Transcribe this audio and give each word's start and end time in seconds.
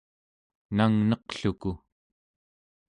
nangneqluku 0.75 1.71